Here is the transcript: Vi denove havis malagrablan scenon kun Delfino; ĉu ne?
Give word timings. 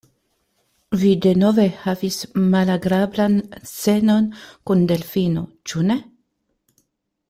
Vi 1.01 1.11
denove 1.25 1.65
havis 1.83 2.17
malagrablan 2.55 3.37
scenon 3.75 4.29
kun 4.71 4.85
Delfino; 4.95 5.49
ĉu 5.71 5.89
ne? 5.93 6.03